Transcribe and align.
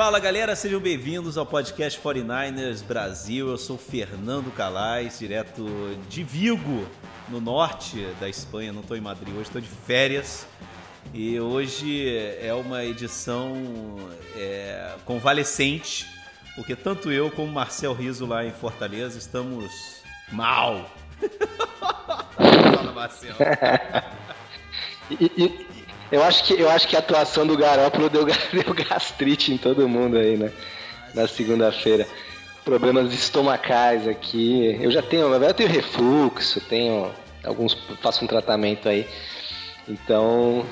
Fala 0.00 0.18
galera, 0.18 0.56
sejam 0.56 0.80
bem-vindos 0.80 1.36
ao 1.36 1.44
podcast 1.44 2.00
49ers 2.00 2.82
Brasil. 2.82 3.50
Eu 3.50 3.58
sou 3.58 3.76
Fernando 3.76 4.50
Calais, 4.50 5.18
direto 5.18 5.68
de 6.08 6.24
Vigo, 6.24 6.86
no 7.28 7.38
norte 7.38 8.06
da 8.18 8.26
Espanha. 8.26 8.72
Não 8.72 8.80
estou 8.80 8.96
em 8.96 9.00
Madrid 9.02 9.34
hoje, 9.34 9.42
estou 9.42 9.60
de 9.60 9.68
férias. 9.68 10.46
E 11.12 11.38
hoje 11.38 12.16
é 12.40 12.54
uma 12.54 12.82
edição 12.82 13.54
é, 14.34 14.94
convalescente, 15.04 16.08
porque 16.54 16.74
tanto 16.74 17.12
eu 17.12 17.30
como 17.30 17.52
Marcel 17.52 17.92
Riso 17.92 18.24
lá 18.24 18.42
em 18.42 18.52
Fortaleza 18.52 19.18
estamos 19.18 20.00
mal. 20.32 20.90
Fala, 22.74 22.92
Marcel. 22.94 23.36
E, 25.18 25.24
e, 25.36 25.66
eu, 26.10 26.22
acho 26.22 26.44
que, 26.44 26.60
eu 26.60 26.70
acho 26.70 26.88
que 26.88 26.96
a 26.96 26.98
atuação 26.98 27.46
do 27.46 27.56
Garópolo 27.56 28.08
deu, 28.08 28.24
deu 28.52 28.74
gastrite 28.74 29.52
em 29.52 29.58
todo 29.58 29.88
mundo 29.88 30.16
aí, 30.16 30.36
né? 30.36 30.52
Na 31.14 31.26
segunda-feira. 31.26 32.06
Problemas 32.64 33.12
estomacais 33.12 34.06
aqui. 34.06 34.78
Eu 34.80 34.90
já 34.90 35.02
tenho, 35.02 35.24
na 35.24 35.38
verdade, 35.38 35.52
eu 35.52 35.68
tenho 35.68 35.68
refluxo, 35.70 36.60
tenho 36.60 37.10
alguns. 37.44 37.74
faço 38.02 38.24
um 38.24 38.28
tratamento 38.28 38.88
aí. 38.88 39.06
Então, 39.88 40.64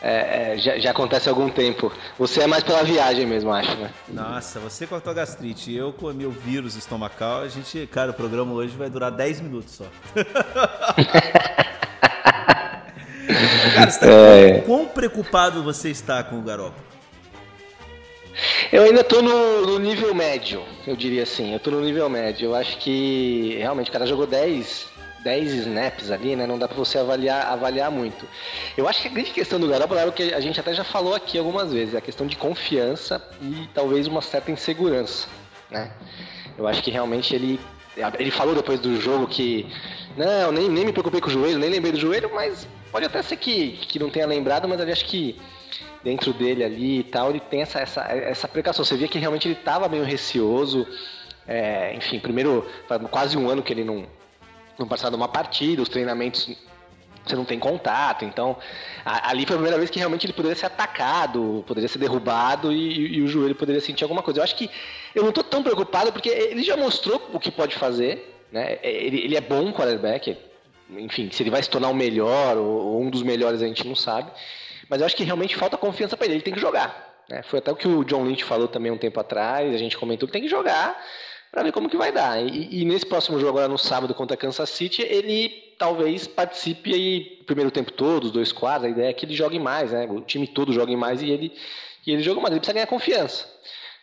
é, 0.00 0.52
é, 0.52 0.58
já, 0.58 0.78
já, 0.78 0.90
acontece 0.92 1.28
há 1.28 1.32
algum 1.32 1.48
tempo. 1.48 1.92
Você 2.18 2.42
é 2.42 2.46
mais 2.46 2.62
pela 2.62 2.84
viagem 2.84 3.26
mesmo, 3.26 3.52
acho, 3.52 3.76
né? 3.76 3.90
Nossa, 4.08 4.60
você 4.60 4.86
com 4.86 4.94
a 4.94 5.00
tua 5.00 5.12
gastrite, 5.12 5.74
eu 5.74 5.92
com 5.92 6.06
o 6.06 6.14
meu 6.14 6.30
vírus 6.30 6.76
estomacal, 6.76 7.42
a 7.42 7.48
gente, 7.48 7.86
cara, 7.88 8.12
o 8.12 8.14
programa 8.14 8.52
hoje 8.52 8.76
vai 8.76 8.88
durar 8.88 9.10
10 9.10 9.40
minutos 9.40 9.74
só. 9.74 9.84
cara, 13.74 13.90
você 13.90 14.00
tá 14.00 14.06
é... 14.06 14.60
preocupado 14.98 15.62
você 15.62 15.90
está 15.90 16.24
com 16.24 16.40
o 16.40 16.42
Garoppolo? 16.42 16.84
Eu 18.72 18.82
ainda 18.82 19.04
tô 19.04 19.22
no, 19.22 19.64
no, 19.64 19.78
nível 19.78 20.12
médio, 20.12 20.60
eu 20.84 20.96
diria 20.96 21.22
assim. 21.22 21.52
Eu 21.52 21.60
tô 21.60 21.70
no 21.70 21.80
nível 21.80 22.08
médio. 22.08 22.46
Eu 22.46 22.54
acho 22.56 22.78
que 22.78 23.56
realmente 23.58 23.90
o 23.90 23.92
cara 23.92 24.04
jogou 24.06 24.26
10 24.26 24.88
10 25.22 25.52
snaps 25.52 26.10
ali, 26.10 26.34
né? 26.34 26.48
Não 26.48 26.58
dá 26.58 26.66
para 26.66 26.76
você 26.76 26.98
avaliar, 26.98 27.46
avaliar 27.46 27.92
muito. 27.92 28.26
Eu 28.76 28.88
acho 28.88 29.02
que 29.02 29.06
a 29.06 29.10
grande 29.12 29.30
questão 29.30 29.60
do 29.60 29.68
Garoppolo 29.68 30.00
é 30.00 30.06
o 30.06 30.12
que 30.12 30.34
a 30.34 30.40
gente 30.40 30.58
até 30.58 30.74
já 30.74 30.82
falou 30.82 31.14
aqui 31.14 31.38
algumas 31.38 31.72
vezes, 31.72 31.94
é 31.94 31.98
a 31.98 32.00
questão 32.00 32.26
de 32.26 32.36
confiança 32.36 33.22
e 33.40 33.68
talvez 33.72 34.08
uma 34.08 34.22
certa 34.22 34.50
insegurança, 34.50 35.28
né? 35.70 35.92
Eu 36.56 36.66
acho 36.66 36.82
que 36.82 36.90
realmente 36.90 37.34
ele 37.34 37.60
ele 38.18 38.30
falou 38.30 38.54
depois 38.54 38.78
do 38.78 39.00
jogo 39.00 39.26
que 39.26 39.66
não, 40.18 40.50
nem, 40.50 40.68
nem 40.68 40.84
me 40.84 40.92
preocupei 40.92 41.20
com 41.20 41.28
o 41.28 41.30
joelho, 41.30 41.58
nem 41.58 41.70
lembrei 41.70 41.92
do 41.92 41.98
joelho, 41.98 42.28
mas 42.34 42.66
pode 42.90 43.06
até 43.06 43.22
ser 43.22 43.36
que, 43.36 43.78
que 43.88 44.00
não 44.00 44.10
tenha 44.10 44.26
lembrado, 44.26 44.68
mas 44.68 44.80
eu 44.80 44.92
acho 44.92 45.04
que 45.04 45.38
dentro 46.02 46.32
dele 46.32 46.64
ali 46.64 46.98
e 46.98 47.02
tal, 47.04 47.30
ele 47.30 47.38
tem 47.38 47.62
essa, 47.62 47.78
essa, 47.78 48.02
essa 48.02 48.48
precaução. 48.48 48.84
Você 48.84 48.96
via 48.96 49.06
que 49.06 49.18
realmente 49.18 49.46
ele 49.46 49.54
estava 49.54 49.88
meio 49.88 50.02
receoso. 50.02 50.86
É, 51.46 51.94
enfim, 51.94 52.18
primeiro, 52.18 52.66
quase 53.10 53.38
um 53.38 53.48
ano 53.48 53.62
que 53.62 53.72
ele 53.72 53.84
não, 53.84 54.06
no 54.76 54.86
passado 54.86 55.14
uma 55.14 55.28
partida, 55.28 55.80
os 55.80 55.88
treinamentos 55.88 56.50
você 57.24 57.36
não 57.36 57.44
tem 57.44 57.58
contato, 57.58 58.24
então 58.24 58.56
a, 59.04 59.30
ali 59.30 59.44
foi 59.44 59.54
a 59.54 59.58
primeira 59.58 59.76
vez 59.76 59.90
que 59.90 59.98
realmente 59.98 60.24
ele 60.24 60.32
poderia 60.32 60.56
ser 60.56 60.66
atacado, 60.66 61.62
poderia 61.66 61.88
ser 61.88 61.98
derrubado 61.98 62.72
e, 62.72 63.18
e, 63.18 63.22
o 63.22 63.28
joelho 63.28 63.54
poderia 63.54 63.80
sentir 63.80 64.04
alguma 64.04 64.22
coisa. 64.22 64.40
Eu 64.40 64.44
acho 64.44 64.56
que 64.56 64.70
eu 65.14 65.22
não 65.22 65.28
estou 65.28 65.44
tão 65.44 65.62
preocupado 65.62 66.12
porque 66.12 66.28
ele 66.28 66.62
já 66.62 66.76
mostrou 66.76 67.30
o 67.32 67.38
que 67.38 67.50
pode 67.50 67.76
fazer, 67.76 68.37
né? 68.50 68.78
Ele, 68.82 69.24
ele 69.24 69.36
é 69.36 69.40
bom 69.40 69.72
quarterback, 69.72 70.36
enfim, 70.90 71.30
se 71.30 71.42
ele 71.42 71.50
vai 71.50 71.62
se 71.62 71.68
tornar 71.68 71.88
o 71.88 71.94
melhor 71.94 72.56
ou, 72.56 72.66
ou, 72.66 73.02
um 73.02 73.10
dos 73.10 73.22
melhores 73.22 73.62
a 73.62 73.66
gente 73.66 73.86
não 73.86 73.94
sabe, 73.94 74.30
mas 74.88 75.00
eu 75.00 75.06
acho 75.06 75.16
que 75.16 75.24
realmente 75.24 75.56
falta 75.56 75.76
confiança 75.76 76.16
para 76.16 76.26
ele, 76.26 76.36
ele 76.36 76.42
tem 76.42 76.54
que 76.54 76.60
jogar. 76.60 77.22
Né? 77.28 77.42
Foi 77.42 77.58
até 77.58 77.70
o 77.70 77.76
que 77.76 77.86
o 77.86 78.04
John 78.04 78.24
Lynch 78.24 78.44
falou 78.44 78.68
também 78.68 78.90
um 78.90 78.96
tempo 78.96 79.20
atrás, 79.20 79.74
a 79.74 79.78
gente 79.78 79.98
comentou, 79.98 80.26
ele 80.26 80.32
tem 80.32 80.42
que 80.42 80.48
jogar 80.48 80.98
para 81.50 81.62
ver 81.62 81.72
como 81.72 81.88
que 81.88 81.96
vai 81.96 82.12
dar. 82.12 82.42
E, 82.42 82.80
e, 82.80 82.84
nesse 82.84 83.06
próximo 83.06 83.38
jogo 83.38 83.50
agora 83.50 83.68
no 83.68 83.78
sábado 83.78 84.14
contra 84.14 84.36
Kansas 84.36 84.68
City, 84.70 85.02
ele 85.02 85.74
talvez 85.78 86.26
participe 86.26 86.92
aí 86.92 87.38
o 87.40 87.44
primeiro 87.44 87.70
tempo 87.70 87.92
todo, 87.92 88.24
os 88.24 88.30
dois 88.30 88.52
quadros, 88.52 88.86
a 88.86 88.90
ideia 88.90 89.10
é 89.10 89.12
que 89.12 89.24
ele 89.24 89.34
jogue 89.34 89.58
mais, 89.58 89.92
né? 89.92 90.06
O 90.10 90.20
time 90.20 90.46
todo 90.46 90.72
jogue 90.72 90.96
mais 90.96 91.22
e 91.22 91.30
ele, 91.30 91.52
e 92.06 92.12
ele 92.12 92.22
mais, 92.34 92.50
ele 92.50 92.60
precisa 92.60 92.72
ganhar 92.74 92.86
confiança. 92.86 93.46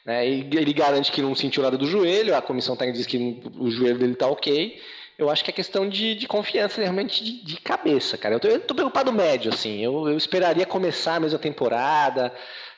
Né? 0.05 0.27
E 0.27 0.49
ele 0.53 0.73
garante 0.73 1.11
que 1.11 1.21
não 1.21 1.33
sentiu 1.33 1.63
nada 1.63 1.77
do 1.77 1.87
joelho, 1.87 2.35
a 2.35 2.41
comissão 2.41 2.75
técnica 2.75 2.99
diz 2.99 3.07
que 3.07 3.41
o 3.57 3.71
joelho 3.71 3.97
dele 3.97 4.15
tá 4.15 4.27
ok. 4.27 4.79
Eu 5.17 5.29
acho 5.29 5.43
que 5.43 5.49
é 5.49 5.53
questão 5.53 5.87
de, 5.87 6.13
de 6.13 6.27
confiança, 6.27 6.81
realmente 6.81 7.23
de, 7.23 7.43
de, 7.43 7.61
cabeça, 7.61 8.17
cara. 8.17 8.35
Eu 8.35 8.39
tô, 8.39 8.47
eu 8.49 8.59
tô 8.59 8.75
preocupado 8.75 9.13
médio, 9.13 9.51
assim. 9.51 9.81
Eu, 9.81 10.09
eu 10.09 10.17
esperaria 10.17 10.65
começar 10.65 11.15
a 11.15 11.19
mesma 11.21 11.39
temporada, 11.39 12.33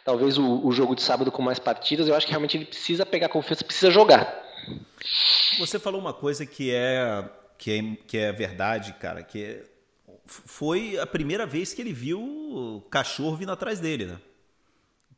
talvez 0.05 0.37
o, 0.37 0.65
o 0.65 0.71
jogo 0.71 0.95
de 0.95 1.01
sábado 1.01 1.31
com 1.31 1.41
mais 1.41 1.57
partidas. 1.57 2.07
Eu 2.07 2.15
acho 2.15 2.27
que 2.27 2.31
realmente 2.31 2.55
ele 2.55 2.65
precisa 2.65 3.05
pegar 3.05 3.27
confiança, 3.27 3.63
precisa 3.63 3.89
jogar. 3.89 4.45
Você 5.57 5.79
falou 5.79 5.99
uma 5.99 6.13
coisa 6.13 6.45
que 6.45 6.71
é 6.71 7.25
que 7.57 7.71
é, 7.71 7.97
que 8.05 8.17
é 8.17 8.31
verdade, 8.31 8.93
cara, 8.93 9.23
que 9.23 9.43
é, 9.43 9.63
foi 10.27 10.99
a 10.99 11.07
primeira 11.07 11.45
vez 11.45 11.73
que 11.73 11.81
ele 11.81 11.91
viu 11.91 12.21
o 12.21 12.81
cachorro 12.89 13.35
vindo 13.35 13.51
atrás 13.51 13.79
dele, 13.79 14.05
né? 14.05 14.17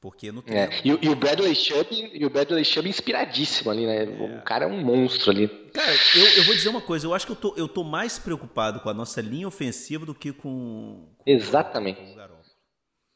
Porque 0.01 0.31
no 0.31 0.41
é. 0.47 0.69
e, 0.83 0.97
e, 1.01 1.09
o 1.09 1.15
Bradley 1.15 1.53
Chubb, 1.53 2.11
e 2.13 2.25
o 2.25 2.29
Bradley 2.29 2.63
Chubb 2.63 2.87
inspiradíssimo 2.87 3.69
ali, 3.69 3.85
né? 3.85 4.05
É. 4.05 4.39
O 4.39 4.41
cara 4.43 4.63
é 4.63 4.67
um 4.67 4.81
monstro 4.81 5.29
ali. 5.29 5.47
Cara, 5.73 5.91
eu, 6.15 6.25
eu, 6.37 6.43
vou 6.45 6.55
dizer 6.55 6.69
uma 6.69 6.79
coisa, 6.79 7.05
eu 7.05 7.13
acho 7.13 7.25
que 7.25 7.33
eu 7.33 7.35
tô, 7.35 7.53
eu 7.57 7.67
tô 7.67 7.83
mais 7.83 8.17
preocupado 8.17 8.79
com 8.79 8.89
a 8.89 8.93
nossa 8.93 9.19
linha 9.19 9.47
ofensiva 9.47 10.05
do 10.05 10.15
que 10.15 10.31
com, 10.31 11.05
com 11.17 11.23
Exatamente. 11.25 11.99
Com 11.99 12.13
o 12.13 12.15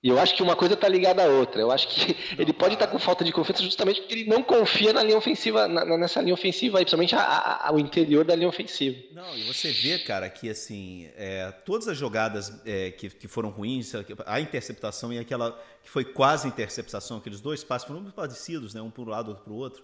e 0.04 0.10
eu 0.10 0.20
acho 0.20 0.36
que 0.36 0.44
uma 0.44 0.54
coisa 0.54 0.74
está 0.74 0.90
ligada 0.90 1.24
à 1.24 1.28
outra. 1.28 1.62
Eu 1.62 1.72
acho 1.72 1.88
que 1.88 2.18
ele 2.38 2.52
pode 2.52 2.74
estar 2.74 2.88
tá 2.88 2.92
com 2.92 3.00
falta 3.00 3.24
de 3.24 3.32
confiança 3.32 3.64
justamente 3.64 4.02
porque 4.02 4.14
ele 4.14 4.30
não 4.30 4.44
confia 4.44 4.92
na 4.92 5.02
linha 5.02 5.18
ofensiva, 5.18 5.66
na, 5.66 5.86
nessa 5.98 6.22
linha 6.22 6.34
ofensiva 6.34 6.78
aí, 6.78 6.84
principalmente 6.84 7.16
a, 7.16 7.68
a, 7.68 7.72
o 7.72 7.80
interior 7.80 8.26
da 8.26 8.36
linha 8.36 8.50
ofensiva. 8.50 8.98
Não, 9.14 9.34
e 9.38 9.44
você 9.46 9.72
vê, 9.72 9.98
cara, 10.00 10.30
que 10.30 10.50
assim, 10.50 11.10
é, 11.16 11.50
todas 11.64 11.88
as 11.88 11.98
jogadas 11.98 12.52
é, 12.66 12.92
que, 12.92 13.10
que, 13.10 13.30
foram 13.30 13.50
ruins, 13.50 13.94
a 14.26 14.42
interceptação 14.42 15.14
e 15.14 15.20
aquela 15.20 15.58
que 15.82 15.90
foi 15.90 16.04
quase 16.04 16.50
interceptação, 16.50 17.18
aqueles 17.18 17.40
dois 17.40 17.64
passos 17.64 17.88
foram 17.88 18.02
muito 18.02 18.16
parecidos, 18.16 18.74
né, 18.74 18.82
um 18.82 18.92
para 18.92 19.04
um 19.04 19.08
lado, 19.08 19.30
outro 19.30 19.44
para 19.46 19.54
o 19.54 19.56
outro. 19.56 19.84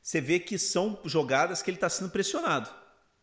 Você 0.00 0.18
vê 0.18 0.38
que 0.38 0.56
são 0.56 0.98
jogadas 1.04 1.60
que 1.60 1.68
ele 1.68 1.76
está 1.76 1.90
sendo 1.90 2.10
pressionado, 2.10 2.70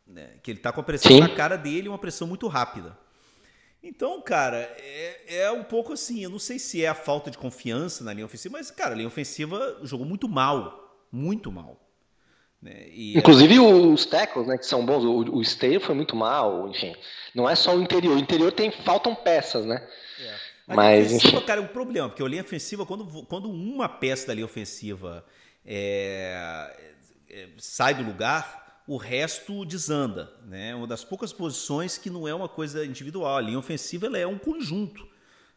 né, 0.06 0.35
que 0.44 0.51
ele 0.51 0.59
está 0.59 0.72
com 0.72 0.81
a 0.81 0.84
pressão 0.84 1.12
Sim. 1.12 1.22
na 1.22 1.29
cara 1.29 1.56
dele, 1.56 1.89
uma 1.89 1.97
pressão 1.97 2.28
muito 2.28 2.47
rápida. 2.47 2.95
Então, 3.81 4.22
cara, 4.22 4.57
é, 4.78 5.44
é, 5.44 5.51
um 5.51 5.63
pouco 5.63 5.94
assim. 5.94 6.23
Eu 6.23 6.29
não 6.29 6.40
sei 6.40 6.59
se 6.59 6.84
é 6.84 6.88
a 6.88 6.95
falta 6.95 7.31
de 7.31 7.38
confiança 7.38 8.03
na 8.03 8.13
linha 8.13 8.25
ofensiva, 8.25 8.57
mas, 8.57 8.69
cara, 8.69 8.91
a 8.91 8.95
linha 8.95 9.07
ofensiva 9.07 9.79
jogou 9.84 10.06
muito 10.06 10.28
mal. 10.28 11.06
Muito 11.12 11.51
mal. 11.51 11.79
Né? 12.62 12.89
E, 12.89 13.18
Inclusive 13.18 13.56
é... 13.56 13.59
os 13.59 14.06
tackles, 14.06 14.47
né, 14.47 14.57
que 14.57 14.66
são 14.66 14.85
bons. 14.85 15.03
O, 15.03 15.38
o 15.38 15.41
Stale 15.41 15.79
foi 15.79 15.95
muito 15.95 16.16
mal, 16.16 16.68
enfim. 16.68 16.94
Não 17.34 17.50
é 17.50 17.56
só 17.56 17.75
o 17.75 17.81
interior. 17.81 18.18
O 18.18 18.19
interior 18.19 18.51
tem 18.51 18.69
faltam 18.69 19.16
peças, 19.16 19.66
né? 19.66 19.88
É. 20.19 20.36
A 20.68 20.75
mas, 20.75 21.07
linha 21.07 21.18
ofensiva, 21.18 21.38
enfim. 21.38 21.45
cara, 21.48 21.62
é 21.62 21.63
um 21.63 21.68
problema, 21.68 22.09
porque 22.09 22.21
a 22.21 22.27
linha 22.27 22.44
ofensiva, 22.44 22.86
quando, 22.86 23.25
quando 23.25 23.50
uma 23.50 23.88
peça 23.88 24.27
da 24.27 24.33
linha 24.33 24.45
ofensiva 24.45 25.25
é, 25.65 26.75
é 27.30 27.48
sai 27.57 27.94
do 27.94 28.04
lugar, 28.04 28.69
o 28.89 28.97
resto 28.97 29.63
desanda. 29.65 30.33
Né? 30.47 30.74
Uma 30.74 30.88
das 30.88 31.03
poucas 31.03 31.31
posições 31.31 31.95
que 31.95 32.09
não 32.09 32.27
é 32.27 32.33
uma 32.33 32.50
coisa 32.50 32.83
individual. 32.83 33.38
A 33.38 33.41
linha 33.41 33.59
ofensiva 33.59 34.07
ela 34.07 34.18
é 34.18 34.25
um 34.25 34.39
conjunto. 34.39 35.07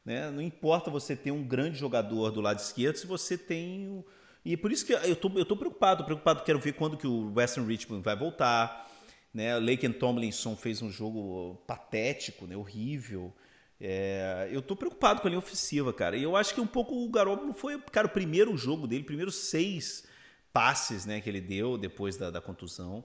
Né? 0.04 0.30
Não 0.30 0.42
importa 0.42 0.90
você 0.90 1.16
ter 1.16 1.30
um 1.30 1.42
grande 1.42 1.78
jogador 1.78 2.30
do 2.30 2.42
lado 2.42 2.58
esquerdo, 2.58 2.96
se 2.96 3.06
você 3.06 3.38
tem. 3.38 4.04
E 4.44 4.52
é 4.52 4.56
por 4.56 4.70
isso 4.70 4.84
que 4.84 4.92
eu 4.92 5.16
tô, 5.16 5.30
eu 5.34 5.46
tô 5.46 5.56
preocupado, 5.56 6.04
preocupado, 6.04 6.42
quero 6.42 6.58
ver 6.58 6.74
quando 6.74 6.98
que 6.98 7.06
o 7.06 7.32
Western 7.34 7.66
Richmond 7.66 8.04
vai 8.04 8.14
voltar. 8.14 8.90
Né? 9.32 9.58
Lake 9.58 9.88
Tomlinson 9.88 10.54
fez 10.54 10.82
um 10.82 10.90
jogo 10.90 11.54
patético, 11.66 12.46
né? 12.46 12.54
horrível. 12.54 13.32
É, 13.80 14.50
eu 14.52 14.60
tô 14.60 14.76
preocupado 14.76 15.22
com 15.22 15.28
a 15.28 15.30
linha 15.30 15.38
ofensiva, 15.38 15.90
cara. 15.90 16.18
E 16.18 16.22
eu 16.22 16.36
acho 16.36 16.54
que 16.54 16.60
um 16.60 16.66
pouco 16.66 17.02
o 17.02 17.08
Garoppolo 17.08 17.54
foi, 17.54 17.80
cara, 17.90 18.08
o 18.08 18.10
primeiro 18.10 18.54
jogo 18.58 18.86
dele, 18.86 19.04
primeiro 19.04 19.32
seis 19.32 20.11
passes 20.52 21.06
né, 21.06 21.20
que 21.20 21.28
ele 21.28 21.40
deu 21.40 21.78
depois 21.78 22.16
da, 22.16 22.30
da 22.30 22.40
contusão. 22.40 23.04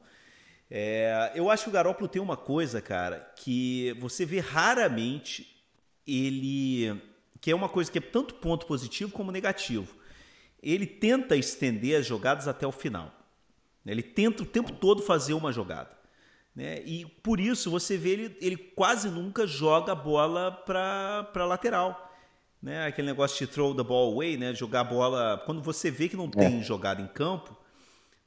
É, 0.69 1.31
eu 1.33 1.49
acho 1.49 1.63
que 1.63 1.69
o 1.69 1.73
Garópolo 1.73 2.07
tem 2.07 2.21
uma 2.21 2.35
coisa, 2.35 2.81
cara, 2.81 3.31
que 3.37 3.95
você 3.99 4.25
vê 4.25 4.39
raramente 4.39 5.63
ele. 6.05 7.01
que 7.39 7.51
é 7.51 7.55
uma 7.55 7.69
coisa 7.69 7.91
que 7.91 7.97
é 7.97 8.01
tanto 8.01 8.35
ponto 8.35 8.65
positivo 8.65 9.11
como 9.11 9.31
negativo. 9.31 9.95
ele 10.61 10.85
tenta 10.85 11.35
estender 11.35 11.99
as 11.99 12.05
jogadas 12.05 12.47
até 12.47 12.67
o 12.67 12.71
final. 12.71 13.13
Ele 13.85 14.03
tenta 14.03 14.43
o 14.43 14.45
tempo 14.45 14.73
todo 14.73 15.01
fazer 15.01 15.33
uma 15.33 15.53
jogada. 15.53 15.97
Né? 16.53 16.81
E 16.85 17.05
por 17.05 17.39
isso 17.39 17.71
você 17.71 17.95
vê 17.95 18.09
ele, 18.09 18.37
ele 18.41 18.57
quase 18.57 19.09
nunca 19.09 19.47
joga 19.47 19.93
a 19.93 19.95
bola 19.95 20.51
para 20.51 21.45
lateral. 21.45 22.06
Né? 22.61 22.87
Aquele 22.87 23.07
negócio 23.07 23.37
de 23.37 23.51
throw 23.51 23.75
the 23.75 23.83
ball 23.83 24.13
away, 24.13 24.37
né? 24.37 24.53
jogar 24.53 24.81
a 24.81 24.83
bola. 24.83 25.41
Quando 25.45 25.61
você 25.61 25.91
vê 25.91 26.09
que 26.09 26.15
não 26.15 26.25
é. 26.25 26.39
tem 26.39 26.63
jogada 26.63 27.01
em 27.01 27.07
campo, 27.07 27.55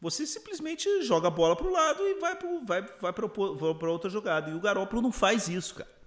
você 0.01 0.27
simplesmente 0.27 1.03
joga 1.03 1.29
a 1.29 1.31
bola 1.31 1.55
para 1.55 1.67
o 1.67 1.73
lado 1.73 2.03
e 2.03 2.15
vai 2.15 2.35
para 2.37 2.49
vai, 2.65 2.83
vai 3.01 3.13
para 3.13 3.91
outra 3.91 4.09
jogada. 4.09 4.51
E 4.51 4.55
o 4.55 4.61
Garoppolo 4.61 5.03
não 5.03 5.13
faz 5.13 5.49
isso, 5.49 5.75
cara. 5.75 6.01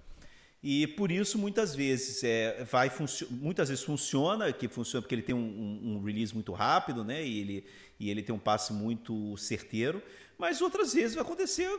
E 0.63 0.87
por 0.87 1.11
isso, 1.11 1.37
muitas 1.37 1.75
vezes, 1.75 2.23
é, 2.23 2.63
vai 2.63 2.89
muitas 3.29 3.67
vezes 3.67 3.83
funciona, 3.83 4.51
que 4.53 4.69
funciona 4.69 5.01
porque 5.01 5.13
ele 5.13 5.21
tem 5.21 5.35
um, 5.35 5.97
um, 5.97 6.01
release 6.01 6.33
muito 6.33 6.53
rápido, 6.53 7.03
né? 7.03 7.21
E 7.21 7.39
ele, 7.41 7.65
e 7.99 8.09
ele 8.09 8.23
tem 8.23 8.33
um 8.33 8.39
passe 8.39 8.71
muito 8.71 9.35
certeiro, 9.35 10.01
mas 10.37 10.61
outras 10.61 10.93
vezes 10.93 11.15
vai 11.15 11.23
acontecer 11.23 11.69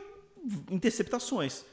interceptações. 0.69 1.65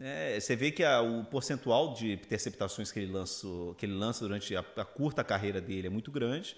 Né? 0.00 0.40
Você 0.40 0.56
vê 0.56 0.70
que 0.70 0.82
a, 0.82 1.02
o 1.02 1.24
percentual 1.24 1.92
de 1.92 2.12
interceptações 2.14 2.90
que 2.90 2.98
ele 2.98 3.12
lança, 3.12 3.46
que 3.76 3.84
ele 3.84 3.92
lança 3.92 4.26
durante 4.26 4.56
a, 4.56 4.64
a 4.76 4.84
curta 4.84 5.22
carreira 5.22 5.60
dele 5.60 5.88
é 5.88 5.90
muito 5.90 6.10
grande. 6.10 6.56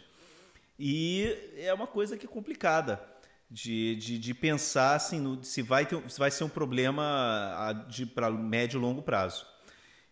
E 0.79 1.37
é 1.57 1.75
uma 1.75 1.89
coisa 1.89 2.17
que 2.17 2.25
é 2.25 2.29
complicada 2.29 3.03
de, 3.51 3.97
de, 3.97 4.19
de 4.19 4.33
pensar 4.33 4.95
assim, 4.95 5.21
no, 5.21 5.43
se, 5.45 5.61
vai 5.61 5.85
ter, 5.85 6.01
se 6.09 6.19
vai 6.19 6.31
ser 6.31 6.45
um 6.45 6.49
problema 6.49 7.85
para 8.15 8.31
médio 8.31 8.79
e 8.79 8.81
longo 8.81 9.03
prazo. 9.03 9.45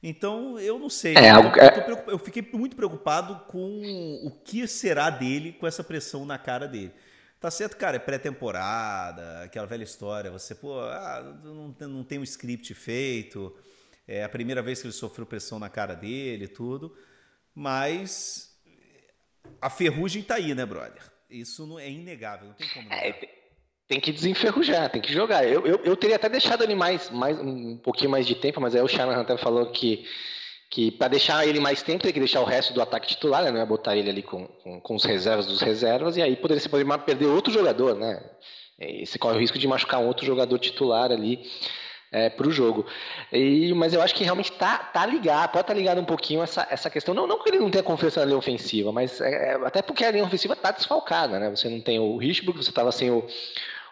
Então, 0.02 0.58
eu 0.58 0.78
não 0.78 0.88
sei. 0.88 1.14
É, 1.16 1.30
eu, 1.30 1.42
eu, 1.42 2.04
eu, 2.08 2.18
fiquei 2.18 2.42
muito 2.52 2.74
preocupado 2.74 3.44
com 3.46 3.82
o 4.24 4.30
que 4.30 4.66
será 4.66 5.08
dele 5.08 5.52
com 5.52 5.66
essa 5.66 5.84
pressão 5.84 6.24
na 6.24 6.38
cara 6.38 6.66
dele. 6.66 6.92
Tá 7.40 7.50
certo, 7.50 7.76
cara, 7.78 7.96
é 7.96 7.98
pré-temporada, 7.98 9.42
aquela 9.42 9.66
velha 9.66 9.82
história. 9.82 10.30
Você, 10.30 10.54
pô, 10.54 10.78
ah, 10.78 11.40
não, 11.42 11.74
não 11.88 12.04
tem 12.04 12.18
um 12.18 12.22
script 12.22 12.74
feito. 12.74 13.56
É 14.06 14.22
a 14.22 14.28
primeira 14.28 14.60
vez 14.60 14.80
que 14.80 14.86
ele 14.86 14.92
sofreu 14.92 15.24
pressão 15.24 15.58
na 15.58 15.70
cara 15.70 15.94
dele 15.94 16.44
e 16.44 16.48
tudo. 16.48 16.94
Mas 17.54 18.54
a 19.60 19.70
ferrugem 19.70 20.22
tá 20.22 20.34
aí, 20.34 20.54
né, 20.54 20.66
brother? 20.66 21.02
Isso 21.30 21.66
não 21.66 21.78
é 21.78 21.88
inegável, 21.90 22.48
não 22.48 22.54
tem 22.54 22.68
como. 22.68 22.92
É, 22.92 23.12
tem 23.88 24.00
que 24.00 24.12
desenferrujar, 24.12 24.90
tem 24.90 25.00
que 25.00 25.12
jogar. 25.12 25.44
Eu, 25.44 25.66
eu, 25.66 25.82
eu 25.82 25.96
teria 25.96 26.16
até 26.16 26.28
deixado 26.28 26.62
ele 26.62 26.74
mais, 26.74 27.08
mais 27.08 27.38
um 27.38 27.76
pouquinho 27.78 28.10
mais 28.10 28.26
de 28.26 28.34
tempo, 28.34 28.60
mas 28.60 28.74
aí 28.74 28.82
o 28.82 28.88
Shanahan 28.88 29.22
até 29.22 29.38
falou 29.38 29.72
que, 29.72 30.06
que 30.70 30.92
para 30.92 31.08
deixar 31.08 31.44
ele 31.44 31.58
mais 31.58 31.82
tempo 31.82 32.04
tem 32.04 32.12
que 32.12 32.20
deixar 32.20 32.40
o 32.40 32.44
resto 32.44 32.72
do 32.72 32.80
ataque 32.80 33.08
titular, 33.08 33.42
né? 33.42 33.50
Não 33.50 33.60
é 33.60 33.66
botar 33.66 33.96
ele 33.96 34.08
ali 34.08 34.22
com, 34.22 34.46
com, 34.46 34.80
com 34.80 34.94
os 34.94 35.04
reservas 35.04 35.46
dos 35.46 35.60
reservas, 35.60 36.16
e 36.16 36.22
aí 36.22 36.36
poderia, 36.36 36.60
você 36.60 36.68
poderia 36.68 36.96
perder 36.96 37.26
outro 37.26 37.52
jogador, 37.52 37.96
né? 37.96 38.22
E 38.78 39.04
você 39.04 39.18
corre 39.18 39.36
o 39.36 39.40
risco 39.40 39.58
de 39.58 39.66
machucar 39.66 40.00
um 40.00 40.06
outro 40.06 40.24
jogador 40.24 40.56
titular 40.58 41.10
ali 41.10 41.44
é, 42.12 42.30
para 42.30 42.46
o 42.46 42.52
jogo. 42.52 42.86
E, 43.32 43.74
mas 43.74 43.92
eu 43.92 44.00
acho 44.00 44.14
que 44.14 44.22
realmente 44.22 44.52
tá, 44.52 44.78
tá 44.78 45.04
ligado, 45.04 45.50
pode 45.50 45.62
estar 45.62 45.74
tá 45.74 45.78
ligado 45.78 46.00
um 46.00 46.04
pouquinho 46.04 46.40
essa, 46.42 46.66
essa 46.70 46.88
questão. 46.88 47.14
Não, 47.14 47.26
não 47.26 47.42
que 47.42 47.50
ele 47.50 47.58
não 47.58 47.70
tenha 47.70 47.82
confiança 47.82 48.20
na 48.20 48.26
linha 48.26 48.38
ofensiva, 48.38 48.92
mas 48.92 49.20
é, 49.20 49.54
até 49.64 49.82
porque 49.82 50.04
a 50.04 50.10
linha 50.12 50.24
ofensiva 50.24 50.54
está 50.54 50.70
desfalcada, 50.70 51.38
né? 51.40 51.50
Você 51.50 51.68
não 51.68 51.80
tem 51.80 51.98
o 51.98 52.16
Richburg, 52.16 52.62
você 52.62 52.70
estava 52.70 52.92
sem 52.92 53.10
o, 53.10 53.26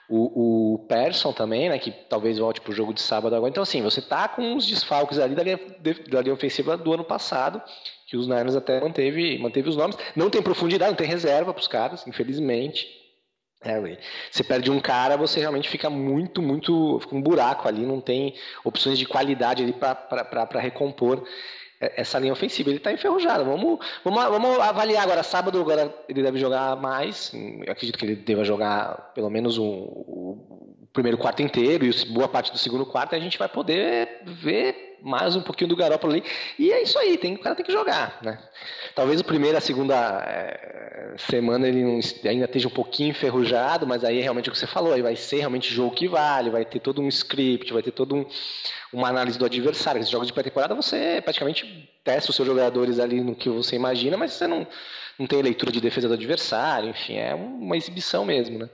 o, 0.09 0.75
o 0.75 0.79
Persson 0.87 1.33
também, 1.33 1.69
né, 1.69 1.79
que 1.79 1.91
talvez 1.91 2.39
volte 2.39 2.61
para 2.61 2.71
o 2.71 2.75
jogo 2.75 2.95
de 2.95 3.01
sábado 3.01 3.37
agora. 3.37 3.51
Então, 3.51 3.63
assim, 3.63 3.83
você 3.83 4.01
tá 4.01 4.27
com 4.27 4.57
os 4.57 4.67
desfalques 4.67 5.19
ali 5.19 5.35
da 5.35 5.43
linha, 5.43 5.61
da 6.11 6.23
linha 6.23 6.35
ofensiva 6.35 6.77
do 6.77 6.93
ano 6.93 7.05
passado, 7.05 7.61
que 8.07 8.17
os 8.17 8.27
Niners 8.27 8.57
até 8.57 8.81
manteve, 8.81 9.39
manteve 9.39 9.69
os 9.69 9.77
nomes. 9.77 9.99
Não 10.17 10.31
tem 10.31 10.43
profundidade, 10.43 10.91
não 10.91 10.97
tem 10.97 11.07
reserva 11.07 11.53
para 11.53 11.61
os 11.61 11.69
caras, 11.69 12.07
infelizmente. 12.07 12.89
É, 13.61 13.77
você 14.31 14.45
perde 14.45 14.71
um 14.71 14.81
cara, 14.81 15.17
você 15.17 15.41
realmente 15.41 15.69
fica 15.69 15.91
muito, 15.91 16.41
muito. 16.41 17.01
Fica 17.01 17.15
um 17.15 17.21
buraco 17.21 17.67
ali, 17.67 17.85
não 17.85 18.01
tem 18.01 18.35
opções 18.65 18.99
de 18.99 19.05
qualidade 19.05 19.63
ali 19.63 19.73
para 19.73 20.61
recompor 20.61 21.27
essa 21.81 22.19
linha 22.19 22.33
ofensiva. 22.33 22.71
Ele 22.71 22.79
está 22.79 22.93
enferrujado. 22.93 23.45
Vamos, 23.45 23.79
vamos, 24.05 24.25
vamos 24.25 24.61
avaliar 24.61 25.05
agora. 25.05 25.23
Sábado 25.23 25.61
agora 25.61 25.95
ele 26.09 26.23
deve 26.23 26.39
jogar 26.39 26.77
mais. 26.77 27.33
Eu 27.35 27.73
acredito 27.73 27.99
que 27.99 28.05
ele 28.05 28.17
deva 28.17 28.45
jogar 28.45 29.13
pelo 29.15 29.31
menos 29.31 29.59
o, 29.59 29.65
o 29.65 30.89
primeiro 30.93 31.19
quarto 31.19 31.43
inteiro 31.43 31.85
e 31.85 32.05
boa 32.07 32.29
parte 32.29 32.51
do 32.53 32.59
segundo 32.59 32.87
quarto. 32.87 33.15
A 33.15 33.21
gente 33.21 33.39
vai 33.39 33.49
poder 33.49 34.23
ver 34.25 34.88
mais 35.03 35.37
um 35.37 35.41
pouquinho 35.41 35.69
do 35.69 35.77
Garoppolo 35.77 36.13
ali. 36.13 36.25
E 36.59 36.73
é 36.73 36.83
isso 36.83 36.99
aí, 36.99 37.17
tem, 37.17 37.35
o 37.35 37.39
cara 37.39 37.55
tem 37.55 37.65
que 37.65 37.73
jogar, 37.73 38.19
né? 38.23 38.39
Talvez 38.95 39.21
o 39.21 39.25
primeiro, 39.25 39.57
a 39.57 39.61
segunda 39.61 39.95
é, 40.27 41.15
semana 41.19 41.69
ele 41.69 41.83
não, 41.83 42.01
ainda 42.25 42.45
esteja 42.45 42.69
um 42.69 42.73
pouquinho 42.73 43.11
enferrujado, 43.11 43.87
mas 43.87 44.05
aí 44.05 44.19
é 44.19 44.23
realmente 44.23 44.49
o 44.49 44.53
que 44.53 44.59
você 44.59 44.67
falou, 44.67 44.93
aí 44.93 45.03
vai 45.03 45.17
ser 45.17 45.39
realmente 45.39 45.73
jogo 45.73 45.95
que 45.95 46.09
vale, 46.09 46.51
vai 46.51 46.65
ter 46.65 46.81
todo 46.81 47.01
um 47.01 47.09
script, 47.09 47.73
vai 47.73 47.83
ter 47.83 47.93
todo 47.93 48.15
um, 48.15 48.27
uma 48.93 49.09
análise 49.09 49.39
do 49.39 49.45
adversário. 49.45 50.01
Esses 50.01 50.11
jogos 50.11 50.27
de 50.27 50.33
pré-temporada 50.33 50.75
você 50.75 51.21
praticamente 51.23 51.89
testa 52.05 52.31
os 52.31 52.37
seus 52.37 52.47
jogadores 52.47 52.99
ali 52.99 53.21
no 53.21 53.35
que 53.35 53.49
você 53.49 53.77
imagina, 53.77 54.17
mas 54.17 54.33
você 54.33 54.47
não, 54.47 54.67
não 55.19 55.27
tem 55.27 55.43
leitura 55.43 55.73
de 55.73 55.81
defesa 55.81 56.09
do 56.09 56.15
adversário, 56.15 56.91
enfim, 56.91 57.17
é 57.17 57.35
uma 57.35 57.77
exibição 57.77 58.25
mesmo, 58.25 58.59
né? 58.59 58.69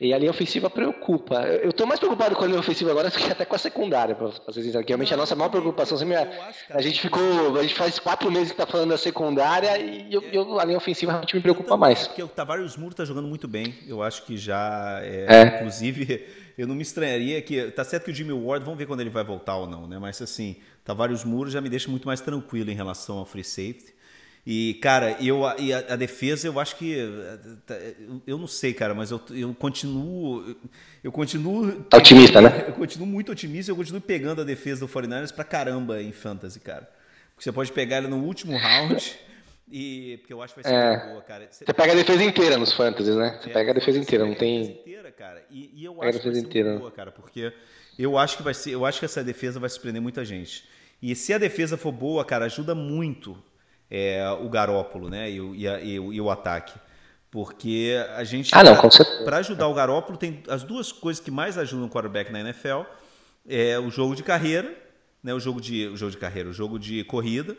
E 0.00 0.14
a 0.14 0.18
linha 0.18 0.30
ofensiva 0.30 0.70
preocupa. 0.70 1.42
Eu 1.42 1.70
estou 1.70 1.84
mais 1.84 1.98
preocupado 1.98 2.36
com 2.36 2.44
a 2.44 2.46
linha 2.46 2.60
ofensiva 2.60 2.92
agora 2.92 3.10
do 3.10 3.18
que 3.18 3.32
até 3.32 3.44
com 3.44 3.56
a 3.56 3.58
secundária, 3.58 4.14
para 4.14 4.30
ser 4.52 4.62
sincero. 4.62 4.84
Que 4.84 4.90
realmente 4.90 5.12
a 5.12 5.16
nossa 5.16 5.34
maior 5.34 5.50
preocupação 5.50 5.98
sempre 5.98 6.14
é. 6.14 6.52
A 6.70 6.80
gente 6.80 7.00
ficou. 7.00 7.58
A 7.58 7.62
gente 7.62 7.74
faz 7.74 7.98
quatro 7.98 8.30
meses 8.30 8.48
que 8.48 8.54
está 8.54 8.66
falando 8.66 8.90
da 8.90 8.98
secundária 8.98 9.76
e 9.76 10.12
eu, 10.12 10.22
eu, 10.32 10.60
a 10.60 10.64
linha 10.64 10.78
ofensiva 10.78 11.10
realmente 11.10 11.34
me 11.34 11.42
preocupa 11.42 11.76
mais. 11.76 12.06
Porque 12.06 12.22
o 12.22 12.28
Tavares 12.28 12.76
Muro 12.76 12.92
está 12.92 13.04
jogando 13.04 13.26
muito 13.26 13.48
bem. 13.48 13.74
Eu 13.88 14.00
acho 14.00 14.24
que 14.24 14.36
já. 14.36 15.00
É, 15.02 15.26
é. 15.28 15.56
Inclusive, 15.56 16.26
eu 16.56 16.68
não 16.68 16.76
me 16.76 16.82
estranharia 16.82 17.42
que. 17.42 17.72
Tá 17.72 17.82
certo 17.82 18.04
que 18.04 18.12
o 18.12 18.14
Jimmy 18.14 18.32
Ward, 18.32 18.64
vamos 18.64 18.78
ver 18.78 18.86
quando 18.86 19.00
ele 19.00 19.10
vai 19.10 19.24
voltar 19.24 19.56
ou 19.56 19.66
não, 19.66 19.88
né? 19.88 19.98
Mas 19.98 20.22
assim, 20.22 20.56
Tavares 20.84 21.24
Muro 21.24 21.50
já 21.50 21.60
me 21.60 21.68
deixa 21.68 21.90
muito 21.90 22.06
mais 22.06 22.20
tranquilo 22.20 22.70
em 22.70 22.74
relação 22.74 23.18
ao 23.18 23.26
free 23.26 23.42
safety. 23.42 23.97
E, 24.50 24.78
cara, 24.80 25.14
eu, 25.20 25.42
e 25.58 25.74
a, 25.74 25.78
a, 25.90 25.96
defesa, 25.96 26.46
eu 26.46 26.58
acho 26.58 26.74
que. 26.76 26.96
Eu 28.26 28.38
não 28.38 28.46
sei, 28.46 28.72
cara, 28.72 28.94
mas 28.94 29.10
eu, 29.10 29.20
eu 29.32 29.52
continuo. 29.52 30.56
Eu 31.04 31.12
continuo. 31.12 31.84
Otimista, 31.92 32.40
né? 32.40 32.64
Eu 32.66 32.72
continuo 32.72 33.06
muito 33.06 33.30
otimista, 33.30 33.70
eu 33.70 33.76
continuo 33.76 34.00
pegando 34.00 34.40
a 34.40 34.44
defesa 34.44 34.86
do 34.86 34.88
49ers 34.90 35.34
pra 35.34 35.44
caramba 35.44 36.00
em 36.00 36.12
fantasy, 36.12 36.60
cara. 36.60 36.88
Porque 37.34 37.44
você 37.44 37.52
pode 37.52 37.70
pegar 37.72 37.98
ele 37.98 38.06
no 38.06 38.24
último 38.24 38.56
round. 38.56 39.18
E, 39.70 40.16
porque 40.20 40.32
eu 40.32 40.40
acho 40.40 40.54
que 40.54 40.62
vai 40.62 40.72
ser 40.72 40.78
é, 40.78 40.96
muito 40.96 41.10
boa, 41.10 41.22
cara. 41.24 41.46
Você, 41.50 41.66
você, 41.66 41.72
pega 41.74 41.92
a 41.92 41.96
defesa 41.96 42.24
inteira 42.24 42.56
nos 42.56 42.72
fantasies, 42.72 43.16
né? 43.16 43.38
Você 43.42 43.50
é, 43.50 43.52
pega 43.52 43.70
a 43.70 43.74
defesa 43.74 43.98
inteira, 43.98 44.24
não 44.24 44.34
tem. 44.34 44.60
Defesa 44.60 44.80
inteira, 44.80 45.12
cara. 45.12 45.44
E, 45.50 45.72
e 45.74 45.84
eu 45.84 45.92
pega 45.92 46.08
acho 46.08 46.20
que 46.20 46.24
vai 46.24 46.34
ser 46.34 46.64
muito 46.64 46.78
boa, 46.78 46.90
cara, 46.90 47.12
porque 47.12 47.52
eu 47.98 48.16
acho 48.16 48.38
que 48.38 48.42
vai 48.42 48.54
ser. 48.54 48.70
Eu 48.70 48.86
acho 48.86 48.98
que 48.98 49.04
essa 49.04 49.22
defesa 49.22 49.60
vai 49.60 49.68
surpreender 49.68 50.00
muita 50.00 50.24
gente. 50.24 50.66
E 51.02 51.14
se 51.14 51.34
a 51.34 51.38
defesa 51.38 51.76
for 51.76 51.92
boa, 51.92 52.24
cara, 52.24 52.46
ajuda 52.46 52.74
muito 52.74 53.36
é, 53.90 54.28
o 54.30 54.48
Garópolo 54.48 55.08
né? 55.08 55.30
E, 55.30 55.38
e, 55.38 55.66
e, 55.66 55.94
e, 55.94 56.20
o 56.20 56.30
ataque. 56.30 56.78
Porque 57.30 57.94
a 58.16 58.24
gente. 58.24 58.54
Ah, 58.54 58.62
não, 58.62 58.76
com 58.76 58.90
certeza. 58.90 59.24
Para 59.24 59.38
ajudar 59.38 59.66
o 59.68 59.74
Garópolo, 59.74 60.16
tem 60.16 60.42
as 60.48 60.62
duas 60.62 60.90
coisas 60.90 61.22
que 61.22 61.30
mais 61.30 61.58
ajudam 61.58 61.86
o 61.86 61.90
quarterback 61.90 62.32
na 62.32 62.40
NFL: 62.40 62.82
é 63.46 63.78
o 63.78 63.90
jogo 63.90 64.14
de 64.14 64.22
carreira, 64.22 64.74
né? 65.22 65.34
o, 65.34 65.40
jogo 65.40 65.60
de, 65.60 65.86
o 65.88 65.96
jogo 65.96 66.10
de 66.10 66.18
carreira, 66.18 66.48
o 66.48 66.52
jogo 66.52 66.78
de 66.78 67.04
corrida 67.04 67.56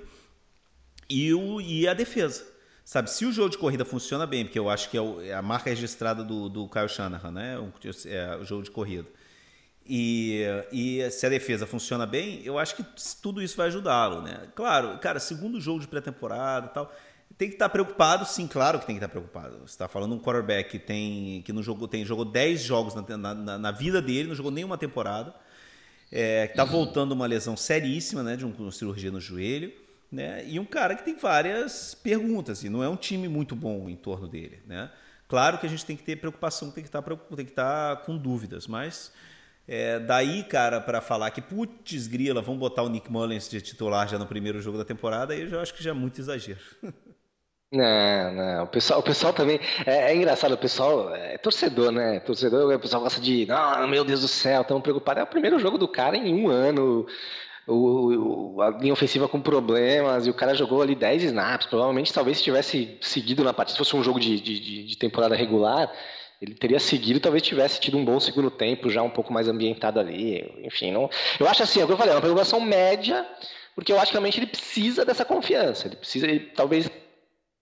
e, 1.07 1.33
o, 1.33 1.61
e 1.61 1.87
a 1.87 1.93
defesa. 1.93 2.47
Sabe, 2.83 3.11
se 3.11 3.23
o 3.23 3.31
jogo 3.31 3.49
de 3.49 3.57
corrida 3.59 3.85
funciona 3.85 4.25
bem, 4.25 4.43
porque 4.43 4.57
eu 4.57 4.67
acho 4.67 4.89
que 4.89 4.97
é, 4.97 5.01
o, 5.01 5.21
é 5.21 5.33
a 5.33 5.43
marca 5.43 5.69
registrada 5.69 6.23
do, 6.23 6.49
do 6.49 6.67
Kyle 6.67 6.89
Shanahan, 6.89 7.31
né? 7.31 7.59
O, 7.59 7.71
é, 8.07 8.37
o 8.37 8.45
jogo 8.45 8.63
de 8.63 8.71
corrida 8.71 9.07
e, 9.89 10.43
e 10.71 11.09
se 11.09 11.25
a 11.25 11.29
defesa 11.29 11.65
funciona 11.65 12.05
bem, 12.05 12.41
eu 12.45 12.59
acho 12.59 12.75
que 12.75 12.85
tudo 13.19 13.41
isso 13.41 13.57
vai 13.57 13.67
ajudá-lo, 13.67 14.21
né? 14.21 14.47
Claro, 14.53 14.99
cara, 14.99 15.19
segundo 15.19 15.59
jogo 15.59 15.79
de 15.79 15.87
pré-temporada 15.87 16.67
e 16.67 16.69
tal, 16.69 16.93
tem 17.35 17.47
que 17.47 17.55
estar 17.55 17.69
preocupado, 17.69 18.23
sim, 18.25 18.45
claro 18.45 18.79
que 18.79 18.85
tem 18.85 18.95
que 18.95 19.03
estar 19.03 19.09
preocupado. 19.09 19.57
Você 19.59 19.73
está 19.73 19.87
falando 19.87 20.13
um 20.13 20.19
quarterback 20.19 20.69
que 20.69 20.77
tem 20.77 21.41
que 21.41 21.51
no 21.51 21.63
jogo 21.63 21.87
tem 21.87 22.05
jogou 22.05 22.23
10 22.23 22.61
jogos 22.61 22.93
na, 22.93 23.17
na, 23.17 23.57
na, 23.57 23.71
vida 23.71 23.99
dele, 23.99 24.27
não 24.27 24.35
jogou 24.35 24.51
nenhuma 24.51 24.77
temporada, 24.77 25.33
é, 26.11 26.45
que 26.45 26.53
está 26.53 26.63
voltando 26.63 27.13
uma 27.13 27.25
lesão 27.25 27.57
seríssima, 27.57 28.21
né, 28.21 28.35
de 28.35 28.45
uma 28.45 28.71
cirurgia 28.71 29.09
no 29.09 29.19
joelho, 29.19 29.73
né? 30.11 30.43
E 30.45 30.59
um 30.59 30.65
cara 30.65 30.95
que 30.95 31.03
tem 31.03 31.15
várias 31.15 31.95
perguntas 31.95 32.63
e 32.63 32.69
não 32.69 32.83
é 32.83 32.89
um 32.89 32.95
time 32.95 33.27
muito 33.27 33.55
bom 33.55 33.89
em 33.89 33.95
torno 33.95 34.27
dele, 34.27 34.59
né? 34.67 34.91
Claro 35.27 35.57
que 35.57 35.65
a 35.65 35.69
gente 35.69 35.85
tem 35.85 35.95
que 35.95 36.03
ter 36.03 36.15
preocupação, 36.15 36.69
tem 36.69 36.83
que 36.83 36.89
estar 36.89 37.01
tem 37.01 37.45
que 37.45 37.51
estar 37.51 37.97
com 38.03 38.17
dúvidas, 38.17 38.67
mas 38.67 39.11
é, 39.71 39.99
daí, 39.99 40.43
cara, 40.43 40.81
para 40.81 40.99
falar 40.99 41.29
que, 41.29 41.41
putz, 41.41 42.07
grila, 42.07 42.41
vamos 42.41 42.59
botar 42.59 42.81
o 42.81 42.89
Nick 42.89 43.11
Mullins 43.11 43.47
de 43.47 43.61
titular 43.61 44.07
já 44.07 44.17
no 44.17 44.25
primeiro 44.25 44.59
jogo 44.59 44.79
da 44.79 44.83
temporada, 44.83 45.31
aí 45.31 45.41
eu 45.41 45.47
já 45.47 45.61
acho 45.61 45.75
que 45.75 45.83
já 45.83 45.91
é 45.91 45.93
muito 45.93 46.19
exagero. 46.19 46.59
Não, 47.71 48.33
não. 48.33 48.63
O 48.63 48.67
pessoal, 48.67 48.99
o 48.99 49.03
pessoal 49.03 49.31
também. 49.31 49.59
É, 49.85 50.11
é, 50.11 50.15
engraçado, 50.15 50.53
o 50.53 50.57
pessoal 50.57 51.13
é 51.13 51.37
torcedor, 51.37 51.91
né? 51.91 52.19
Torcedor, 52.19 52.73
o 52.73 52.79
pessoal 52.79 53.03
gosta 53.03 53.21
de. 53.21 53.45
Não, 53.45 53.87
meu 53.87 54.03
Deus 54.03 54.21
do 54.21 54.27
céu, 54.27 54.63
tão 54.63 54.81
preocupado. 54.81 55.19
É 55.19 55.23
o 55.23 55.27
primeiro 55.27 55.59
jogo 55.59 55.77
do 55.77 55.87
cara 55.87 56.17
em 56.17 56.33
um 56.33 56.49
ano. 56.49 57.05
o, 57.67 58.55
o, 58.55 58.61
a 58.63 58.71
linha 58.71 58.93
ofensiva 58.93 59.27
com 59.27 59.39
problemas, 59.39 60.25
e 60.25 60.31
o 60.31 60.33
cara 60.33 60.55
jogou 60.55 60.81
ali 60.81 60.95
10 60.95 61.25
snaps. 61.25 61.67
Provavelmente, 61.67 62.11
talvez, 62.11 62.37
se 62.37 62.43
tivesse 62.43 62.97
seguido 63.01 63.43
na 63.43 63.53
partida, 63.53 63.73
se 63.73 63.77
fosse 63.77 63.95
um 63.95 64.03
jogo 64.03 64.19
de, 64.19 64.39
de, 64.41 64.87
de 64.87 64.97
temporada 64.97 65.35
regular, 65.35 65.91
ele 66.41 66.53
teria 66.53 66.79
seguido, 66.79 67.19
talvez 67.19 67.43
tivesse 67.43 67.79
tido 67.79 67.97
um 67.97 68.05
bom 68.05 68.19
segundo 68.19 68.49
tempo, 68.49 68.89
já 68.89 69.03
um 69.03 69.09
pouco 69.09 69.33
mais 69.33 69.47
ambientado 69.47 69.99
ali. 69.99 70.53
Enfim, 70.63 70.91
não. 70.91 71.09
Eu 71.39 71.47
acho 71.47 71.63
assim, 71.63 71.81
é 71.81 71.83
o 71.83 71.87
que 71.87 71.93
eu 71.93 71.97
falei, 71.97 72.13
é 72.13 72.15
uma 72.15 72.21
preocupação 72.21 72.61
média, 72.61 73.27
porque 73.75 73.91
eu 73.91 73.97
acho 73.97 74.07
que 74.07 74.13
realmente 74.13 74.39
ele 74.39 74.47
precisa 74.47 75.03
dessa 75.03 75.25
confiança. 75.25 75.87
Ele 75.87 75.97
precisa, 75.97 76.27
ele, 76.27 76.39
talvez 76.39 76.89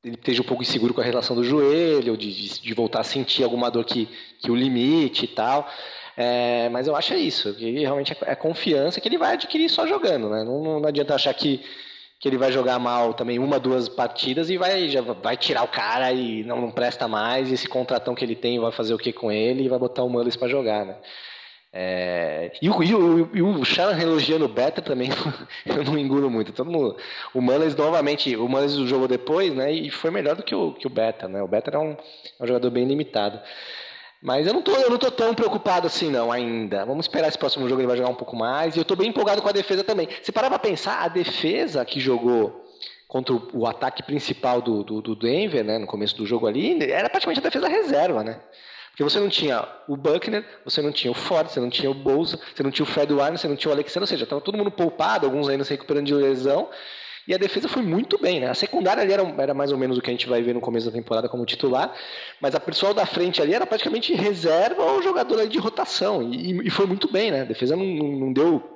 ele 0.03 0.15
esteja 0.15 0.41
um 0.41 0.45
pouco 0.45 0.63
inseguro 0.63 0.93
com 0.93 1.01
a 1.01 1.03
relação 1.03 1.35
do 1.35 1.43
joelho, 1.43 2.15
de, 2.15 2.31
de, 2.31 2.61
de 2.61 2.73
voltar 2.73 3.01
a 3.01 3.03
sentir 3.03 3.43
alguma 3.43 3.69
dor 3.69 3.83
que, 3.83 4.07
que 4.39 4.51
o 4.51 4.55
limite 4.55 5.25
e 5.25 5.27
tal. 5.27 5.67
É, 6.15 6.67
mas 6.69 6.87
eu 6.87 6.95
acho 6.95 7.13
é 7.13 7.17
isso, 7.17 7.53
que 7.53 7.79
realmente 7.79 8.11
é, 8.13 8.31
é, 8.31 8.35
confiança 8.35 8.99
que 8.99 9.07
ele 9.07 9.19
vai 9.19 9.33
adquirir 9.33 9.69
só 9.69 9.85
jogando, 9.85 10.29
né? 10.29 10.43
Não, 10.43 10.79
não 10.79 10.87
adianta 10.87 11.13
achar 11.13 11.33
que, 11.33 11.63
que 12.19 12.27
ele 12.27 12.37
vai 12.37 12.51
jogar 12.51 12.79
mal 12.79 13.13
também 13.13 13.39
uma, 13.39 13.59
duas 13.59 13.87
partidas 13.87 14.49
e 14.49 14.57
vai, 14.57 14.89
já 14.89 15.01
vai 15.01 15.37
tirar 15.37 15.63
o 15.63 15.67
cara 15.67 16.11
e 16.11 16.43
não, 16.43 16.61
não 16.61 16.71
presta 16.71 17.07
mais, 17.07 17.49
e 17.49 17.53
esse 17.53 17.67
contratão 17.67 18.15
que 18.15 18.25
ele 18.25 18.35
tem 18.35 18.59
vai 18.59 18.71
fazer 18.71 18.93
o 18.93 18.97
que 18.97 19.13
com 19.13 19.31
ele 19.31 19.63
e 19.63 19.69
vai 19.69 19.77
botar 19.77 20.03
o 20.03 20.09
Mullis 20.09 20.35
para 20.35 20.47
jogar, 20.47 20.85
né? 20.85 20.95
É, 21.71 22.53
e, 22.61 22.69
o, 22.69 22.81
e, 22.81 22.95
o, 22.95 23.29
e 23.35 23.41
o 23.41 23.63
Sharon 23.63 23.99
elogiando 23.99 24.45
o 24.45 24.49
Beta 24.49 24.81
também, 24.81 25.09
eu 25.65 25.83
não 25.83 25.97
engulo 25.97 26.29
muito. 26.29 26.51
Todo 26.51 26.71
mundo, 26.71 26.97
o 27.33 27.41
Mullins 27.41 27.75
novamente, 27.75 28.35
o 28.35 28.47
Mullins 28.47 28.73
jogou 28.73 29.07
depois, 29.07 29.53
né? 29.53 29.71
E 29.71 29.91
foi 29.91 30.09
melhor 30.09 30.35
do 30.35 30.43
que 30.43 30.55
o, 30.55 30.73
que 30.73 30.87
o 30.87 30.89
Beta, 30.89 31.27
né? 31.27 31.41
O 31.43 31.47
Beta 31.47 31.69
era 31.69 31.79
um, 31.79 31.91
é 31.91 32.43
um 32.43 32.47
jogador 32.47 32.71
bem 32.71 32.85
limitado. 32.85 33.39
Mas 34.21 34.47
eu 34.47 34.53
não, 34.53 34.61
tô, 34.61 34.71
eu 34.75 34.89
não 34.89 34.97
tô 34.97 35.11
tão 35.11 35.33
preocupado 35.33 35.85
assim, 35.85 36.09
não, 36.09 36.31
ainda. 36.31 36.85
Vamos 36.85 37.05
esperar 37.05 37.27
esse 37.27 37.37
próximo 37.37 37.67
jogo, 37.69 37.81
ele 37.81 37.87
vai 37.87 37.97
jogar 37.97 38.09
um 38.09 38.15
pouco 38.15 38.35
mais. 38.35 38.75
E 38.75 38.79
eu 38.79 38.85
tô 38.85 38.95
bem 38.95 39.09
empolgado 39.09 39.41
com 39.41 39.49
a 39.49 39.51
defesa 39.51 39.83
também. 39.83 40.09
Se 40.23 40.31
parar 40.31 40.49
pra 40.49 40.59
pensar, 40.59 41.03
a 41.03 41.07
defesa 41.07 41.85
que 41.85 41.99
jogou 41.99 42.65
contra 43.07 43.33
o, 43.33 43.49
o 43.53 43.67
ataque 43.67 44.03
principal 44.03 44.61
do, 44.61 44.83
do, 44.83 45.01
do, 45.01 45.15
Denver, 45.15 45.63
né, 45.63 45.77
no 45.77 45.87
começo 45.87 46.15
do 46.17 46.25
jogo 46.25 46.47
ali, 46.47 46.91
era 46.91 47.09
praticamente 47.09 47.39
a 47.39 47.43
defesa 47.43 47.67
reserva, 47.67 48.23
né? 48.23 48.39
Porque 48.89 49.03
você 49.03 49.19
não 49.19 49.29
tinha 49.29 49.63
o 49.87 49.95
Buckner, 49.95 50.43
você 50.65 50.81
não 50.81 50.91
tinha 50.91 51.11
o 51.11 51.13
Ford, 51.13 51.47
você 51.47 51.59
não 51.59 51.69
tinha 51.69 51.89
o 51.89 51.93
Bolsa, 51.93 52.39
você 52.53 52.63
não 52.63 52.71
tinha 52.71 52.83
o 52.83 52.87
Fred 52.87 53.13
Warner, 53.13 53.37
você 53.37 53.47
não 53.47 53.55
tinha 53.55 53.69
o 53.69 53.73
Alexander, 53.73 54.01
ou 54.01 54.07
seja, 54.07 54.23
estava 54.23 54.41
todo 54.41 54.57
mundo 54.57 54.71
poupado, 54.71 55.27
alguns 55.27 55.47
ainda 55.47 55.63
se 55.63 55.69
recuperando 55.69 56.07
de 56.07 56.15
lesão. 56.15 56.67
E 57.27 57.33
a 57.33 57.37
defesa 57.37 57.67
foi 57.67 57.81
muito 57.81 58.17
bem, 58.17 58.39
né? 58.39 58.49
A 58.49 58.53
secundária 58.53 59.03
ali 59.03 59.11
era, 59.11 59.23
era, 59.37 59.53
mais 59.53 59.71
ou 59.71 59.77
menos 59.77 59.97
o 59.97 60.01
que 60.01 60.09
a 60.09 60.13
gente 60.13 60.27
vai 60.27 60.41
ver 60.41 60.53
no 60.53 60.61
começo 60.61 60.85
da 60.85 60.93
temporada 60.93 61.27
como 61.27 61.45
titular, 61.45 61.93
mas 62.39 62.55
a 62.55 62.59
pessoal 62.59 62.93
da 62.93 63.05
frente 63.05 63.41
ali 63.41 63.53
era 63.53 63.65
praticamente 63.65 64.13
reserva 64.13 64.81
ou 64.81 65.01
jogador 65.03 65.45
de 65.47 65.57
rotação. 65.57 66.23
E, 66.23 66.67
e, 66.67 66.69
foi 66.69 66.85
muito 66.85 67.11
bem, 67.11 67.31
né? 67.31 67.41
A 67.41 67.45
defesa 67.45 67.75
não, 67.75 67.85
não 67.85 68.31
deu 68.31 68.73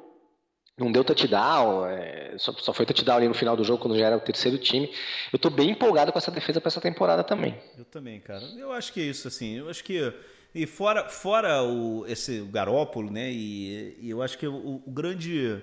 não 0.77 0.91
deu 0.91 1.03
touchdown, 1.03 1.85
é, 1.85 2.33
só, 2.37 2.51
só, 2.53 2.73
foi 2.73 2.85
touchdown 2.85 3.17
ali 3.17 3.27
no 3.27 3.35
final 3.35 3.55
do 3.55 3.63
jogo 3.63 3.81
quando 3.81 3.97
já 3.97 4.07
era 4.07 4.17
o 4.17 4.21
terceiro 4.21 4.57
time. 4.57 4.91
Eu 5.31 5.37
tô 5.37 5.49
bem 5.49 5.69
empolgado 5.69 6.11
com 6.11 6.17
essa 6.17 6.31
defesa 6.31 6.59
para 6.59 6.69
essa 6.69 6.81
temporada 6.81 7.23
também. 7.23 7.55
Eu 7.77 7.85
também, 7.85 8.19
cara. 8.19 8.43
Eu 8.57 8.71
acho 8.71 8.91
que 8.91 8.99
é 8.99 9.03
isso, 9.03 9.27
assim. 9.27 9.59
Eu 9.59 9.69
acho 9.69 9.83
que 9.83 10.11
e 10.53 10.65
fora 10.65 11.07
fora 11.07 11.63
o 11.63 12.05
esse 12.07 12.41
Garópolo, 12.51 13.09
né? 13.09 13.31
E, 13.31 13.95
e 14.01 14.09
eu 14.09 14.21
acho 14.21 14.37
que 14.37 14.47
o, 14.47 14.81
o 14.85 14.91
grande 14.91 15.61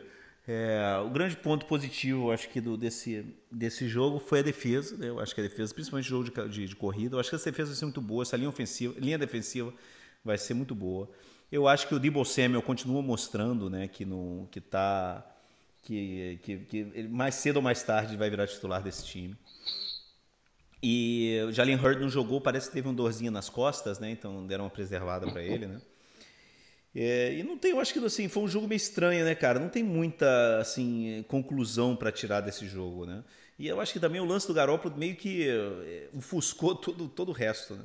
é, 0.50 0.98
o 1.04 1.10
grande 1.10 1.36
ponto 1.36 1.66
positivo, 1.66 2.32
acho 2.32 2.48
que 2.48 2.58
do, 2.58 2.74
desse, 2.74 3.22
desse 3.52 3.86
jogo 3.86 4.18
foi 4.18 4.38
a 4.38 4.42
defesa. 4.42 4.96
Né? 4.96 5.10
Eu 5.10 5.20
acho 5.20 5.34
que 5.34 5.42
a 5.42 5.44
defesa, 5.44 5.74
principalmente 5.74 6.08
jogo 6.08 6.24
de, 6.24 6.48
de, 6.48 6.66
de, 6.68 6.74
corrida, 6.74 7.16
eu 7.16 7.20
acho 7.20 7.28
que 7.28 7.36
essa 7.36 7.50
defesa 7.50 7.68
vai 7.68 7.76
ser 7.76 7.84
muito 7.84 8.00
boa, 8.00 8.22
essa 8.22 8.34
linha 8.34 8.48
ofensiva, 8.48 8.98
linha 8.98 9.18
defensiva 9.18 9.74
vai 10.24 10.38
ser 10.38 10.54
muito 10.54 10.74
boa. 10.74 11.06
Eu 11.52 11.68
acho 11.68 11.86
que 11.86 11.94
o 11.94 11.98
Debo 11.98 12.24
Samuel 12.24 12.62
continua 12.62 13.02
mostrando, 13.02 13.68
né, 13.68 13.88
que 13.88 14.06
não, 14.06 14.48
que 14.50 14.58
tá, 14.58 15.22
que, 15.82 16.40
que, 16.42 16.56
que 16.60 17.02
mais 17.08 17.34
cedo 17.34 17.56
ou 17.56 17.62
mais 17.62 17.82
tarde 17.82 18.16
vai 18.16 18.30
virar 18.30 18.46
titular 18.46 18.82
desse 18.82 19.04
time. 19.04 19.36
E 20.82 21.44
o 21.46 21.52
Jalen 21.52 21.76
Hurd 21.76 22.00
não 22.00 22.08
jogou, 22.08 22.40
parece 22.40 22.68
que 22.68 22.72
teve 22.72 22.88
um 22.88 22.94
dorzinho 22.94 23.30
nas 23.30 23.50
costas, 23.50 23.98
né? 23.98 24.12
Então 24.12 24.46
deram 24.46 24.64
uma 24.64 24.70
preservada 24.70 25.26
para 25.30 25.42
ele, 25.42 25.66
né? 25.66 25.80
É, 26.94 27.34
e 27.34 27.42
não 27.42 27.58
tem, 27.58 27.72
eu 27.72 27.80
acho 27.80 27.92
que 27.92 28.04
assim, 28.04 28.28
foi 28.28 28.42
um 28.42 28.48
jogo 28.48 28.66
meio 28.66 28.76
estranho, 28.76 29.24
né, 29.24 29.34
cara? 29.34 29.58
Não 29.58 29.68
tem 29.68 29.82
muita 29.82 30.58
assim, 30.58 31.24
conclusão 31.28 31.94
para 31.94 32.10
tirar 32.12 32.40
desse 32.40 32.66
jogo, 32.66 33.06
né? 33.06 33.22
E 33.58 33.68
eu 33.68 33.80
acho 33.80 33.92
que 33.92 34.00
também 34.00 34.20
o 34.20 34.24
lance 34.24 34.46
do 34.46 34.54
Garoppolo 34.54 34.96
meio 34.96 35.16
que 35.16 35.48
é, 35.48 36.08
ofuscou 36.16 36.74
todo, 36.76 37.08
todo 37.08 37.28
o 37.30 37.32
resto, 37.32 37.74
né? 37.74 37.84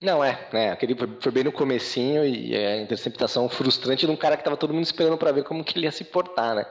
Não, 0.00 0.22
é, 0.22 0.48
é 0.52 0.70
aquele 0.70 0.94
foi 1.20 1.32
bem 1.32 1.42
no 1.42 1.50
comecinho 1.52 2.24
e 2.24 2.54
é 2.54 2.74
a 2.74 2.82
interceptação 2.82 3.48
frustrante 3.48 4.06
de 4.06 4.12
um 4.12 4.16
cara 4.16 4.36
que 4.36 4.42
estava 4.42 4.56
todo 4.56 4.72
mundo 4.72 4.84
esperando 4.84 5.18
para 5.18 5.32
ver 5.32 5.42
como 5.42 5.64
que 5.64 5.76
ele 5.76 5.86
ia 5.86 5.92
se 5.92 6.04
portar, 6.04 6.54
né? 6.54 6.66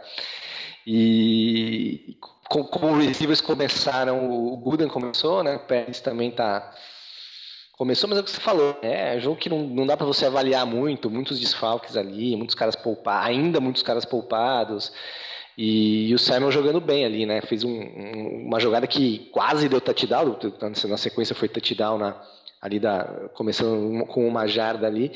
E 0.85 2.17
como 2.47 2.97
os 2.97 3.05
receivers 3.05 3.41
começaram, 3.41 4.31
o 4.31 4.55
Gooden 4.57 4.87
começou, 4.87 5.43
né? 5.43 5.57
O 5.57 5.59
Pérez 5.67 5.99
também 5.99 6.31
tá 6.31 6.73
Começou, 7.77 8.09
mas 8.09 8.17
é 8.17 8.21
o 8.21 8.23
que 8.23 8.31
você 8.31 8.41
falou. 8.41 8.75
É, 8.81 9.13
é 9.13 9.17
um 9.17 9.21
jogo 9.21 9.35
que 9.35 9.49
não, 9.49 9.59
não 9.59 9.85
dá 9.85 9.95
para 9.95 10.05
você 10.05 10.25
avaliar 10.25 10.65
muito, 10.65 11.11
muitos 11.11 11.39
desfalques 11.39 11.95
ali, 11.95 12.35
muitos 12.35 12.55
caras 12.55 12.75
poupados, 12.75 13.27
ainda 13.27 13.59
muitos 13.59 13.83
caras 13.83 14.03
poupados. 14.03 14.91
E, 15.55 16.09
e, 16.09 16.13
o 16.15 16.17
Simon 16.17 16.49
jogando 16.49 16.81
bem 16.81 17.05
ali, 17.05 17.27
né? 17.27 17.39
Fez 17.41 17.63
um, 17.63 17.69
um, 17.69 18.45
uma 18.47 18.59
jogada 18.59 18.87
que 18.87 19.29
quase 19.31 19.69
deu 19.69 19.79
touchdown, 19.79 20.37
na 20.89 20.97
sequência 20.97 21.35
foi 21.35 21.47
touchdown 21.47 21.99
na, 21.99 22.19
ali 22.59 22.79
da, 22.79 23.29
começando 23.35 24.05
com 24.07 24.27
uma 24.27 24.47
jarda 24.47 24.87
ali. 24.87 25.11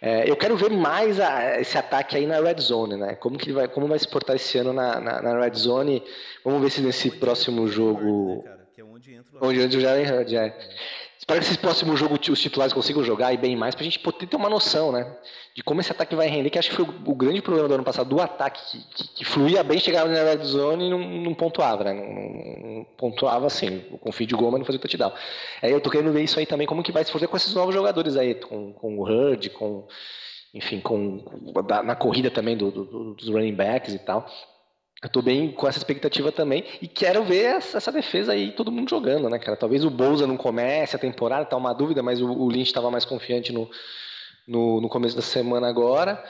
É, 0.00 0.30
eu 0.30 0.36
quero 0.36 0.56
ver 0.56 0.70
mais 0.70 1.20
a, 1.20 1.60
esse 1.60 1.76
ataque 1.76 2.16
aí 2.16 2.26
na 2.26 2.40
red 2.40 2.58
zone, 2.58 2.96
né? 2.96 3.16
Como 3.16 3.36
que 3.36 3.46
ele 3.46 3.54
vai, 3.54 3.68
como 3.68 3.86
vai 3.86 3.98
se 3.98 4.08
portar 4.08 4.34
esse 4.36 4.56
ano 4.56 4.72
na, 4.72 4.98
na, 4.98 5.20
na 5.20 5.40
red 5.40 5.54
zone? 5.54 6.02
Vamos 6.42 6.62
ver 6.62 6.70
se 6.70 6.80
nesse 6.80 7.10
próximo 7.10 7.68
jogo, 7.68 8.44
né, 8.44 8.56
que 8.74 8.80
é 8.80 8.84
onde 8.84 9.12
entra 9.12 9.38
o 9.38 9.46
onde 9.46 9.60
entra 9.60 9.78
o 9.78 9.80
Jalen 9.82 10.10
Hurd, 10.10 10.36
é. 10.36 10.56
Espero 11.18 11.40
que 11.40 11.46
esse 11.46 11.58
próximo 11.58 11.96
jogo 11.96 12.16
os 12.30 12.40
titulares 12.40 12.72
consigam 12.72 13.02
jogar 13.02 13.32
e 13.32 13.36
bem 13.36 13.56
mais 13.56 13.74
pra 13.74 13.82
gente 13.82 13.98
poder 13.98 14.24
ter 14.26 14.36
uma 14.36 14.48
noção, 14.48 14.92
né? 14.92 15.16
De 15.52 15.64
como 15.64 15.80
esse 15.80 15.90
ataque 15.90 16.14
vai 16.14 16.28
render, 16.28 16.48
que 16.48 16.58
acho 16.58 16.70
que 16.70 16.76
foi 16.76 16.84
o, 16.84 17.14
grande 17.14 17.42
problema 17.42 17.66
do 17.66 17.74
ano 17.74 17.82
passado, 17.82 18.08
do 18.08 18.20
ataque, 18.20 18.60
que, 18.70 18.78
que, 18.94 19.08
que 19.14 19.24
fluía 19.24 19.64
bem, 19.64 19.80
chegava 19.80 20.08
na 20.08 20.22
red 20.22 20.44
zone 20.44 20.86
e 20.86 20.90
não, 20.90 20.98
não 20.98 21.34
pontuava, 21.34 21.82
né? 21.82 21.92
Não, 21.92 22.04
não, 22.04 22.84
pontuava 22.96 23.46
assim, 23.46 23.80
com 24.00 24.12
fio 24.12 24.28
de 24.28 24.34
gol, 24.36 24.52
mas 24.52 24.60
não 24.60 24.64
fazia 24.64 24.80
touchdown. 24.80 25.12
Aí 25.60 25.72
eu 25.72 25.80
tô 25.80 25.90
querendo 25.90 26.12
ver 26.12 26.22
isso 26.22 26.38
aí 26.38 26.46
também, 26.46 26.68
como 26.68 26.84
que 26.84 26.92
vai 26.92 27.04
se 27.04 27.10
fazer 27.10 27.26
com 27.26 27.36
esses 27.36 27.52
novos 27.52 27.74
jogadores 27.74 28.16
aí, 28.16 28.36
com, 28.36 28.72
com 28.72 28.96
o 28.96 29.02
Hurd, 29.02 29.50
com, 29.50 29.88
enfim, 30.54 30.78
com, 30.80 31.24
na 31.84 31.96
corrida 31.96 32.30
também 32.30 32.56
do, 32.56 32.70
do, 32.70 33.14
dos 33.14 33.28
running 33.28 33.54
backs 33.54 33.92
e 33.92 33.98
tal. 33.98 34.24
Eu 35.02 35.08
tô 35.08 35.22
bem 35.22 35.52
com 35.52 35.68
essa 35.68 35.78
expectativa 35.78 36.32
também 36.32 36.64
e 36.82 36.88
quero 36.88 37.22
ver 37.22 37.56
essa, 37.56 37.92
defesa 37.92 38.32
aí, 38.32 38.50
todo 38.50 38.72
mundo 38.72 38.90
jogando, 38.90 39.28
né, 39.28 39.38
cara? 39.38 39.56
Talvez 39.56 39.84
o 39.84 39.90
Bolsa 39.90 40.26
não 40.26 40.36
comece 40.36 40.96
a 40.96 40.98
temporada, 40.98 41.44
tá 41.44 41.56
uma 41.56 41.72
dúvida, 41.72 42.02
mas 42.02 42.20
o, 42.20 42.48
Lynch 42.48 42.68
estava 42.68 42.90
mais 42.90 43.04
confiante 43.04 43.52
no, 43.52 43.70
no, 44.46 44.80
no, 44.80 44.88
começo 44.88 45.14
da 45.14 45.22
semana 45.22 45.68
agora, 45.68 46.20